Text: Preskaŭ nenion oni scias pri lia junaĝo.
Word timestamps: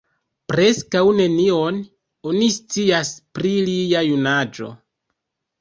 Preskaŭ 0.51 1.01
nenion 1.19 1.77
oni 2.31 2.47
scias 2.55 3.13
pri 3.39 3.55
lia 3.69 4.03
junaĝo. 4.11 4.73